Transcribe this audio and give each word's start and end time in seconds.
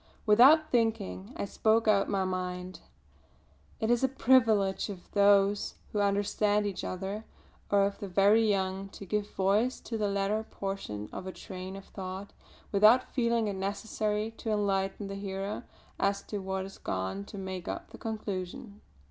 Without 0.25 0.71
thinking, 0.71 1.31
I 1.35 1.45
spoke 1.45 1.87
out 1.87 2.09
my 2.09 2.23
mind. 2.23 2.79
It 3.79 3.91
is 3.91 4.03
a 4.03 4.07
privilege 4.07 4.89
of 4.89 5.11
those 5.11 5.75
who 5.91 5.99
understand 5.99 6.65
each 6.65 6.83
other, 6.83 7.23
or 7.69 7.85
of 7.85 7.99
the 7.99 8.07
very 8.07 8.49
young, 8.49 8.89
to 8.97 9.05
give 9.05 9.29
voice 9.35 9.79
to 9.81 9.99
the 9.99 10.07
latter 10.09 10.41
portion 10.43 11.07
of 11.13 11.27
a 11.27 11.31
train 11.31 11.75
of 11.75 11.85
thought 11.85 12.33
without 12.71 13.13
feeling 13.13 13.47
it 13.47 13.53
necessary 13.57 14.31
to 14.37 14.49
enlighten 14.49 15.05
the 15.07 15.13
hearer 15.13 15.65
as 15.99 16.23
to 16.23 16.39
what 16.39 16.63
has 16.63 16.79
gone 16.79 17.23
to 17.25 17.37
make 17.37 17.67
up 17.67 17.91
the 17.91 17.99
conclusion. 17.99 18.81